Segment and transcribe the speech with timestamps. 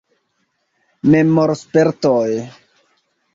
[1.15, 2.31] Memorspertoj.